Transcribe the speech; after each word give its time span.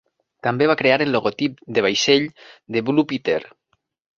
També 0.45 0.69
va 0.71 0.75
crear 0.79 0.95
el 1.05 1.13
logotip 1.17 1.61
de 1.77 1.83
vaixell 1.89 2.27
de 2.77 2.85
Blue 2.89 3.07
Peter. 3.13 3.41